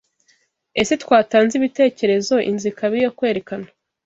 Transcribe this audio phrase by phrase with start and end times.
[0.81, 3.67] Ese twatanze ibitekerezo inzu ikaba iyo kwerekana